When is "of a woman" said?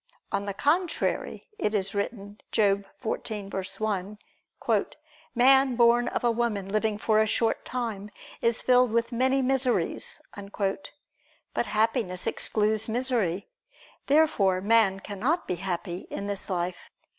6.07-6.67